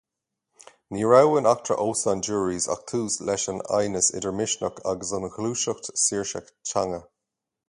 [0.93, 5.29] Ní raibh in eachtra óstán Jurys ach tús leis an aighneas idir Misneach agus an
[5.37, 7.03] Ghluaiseacht Saoirse Teanga.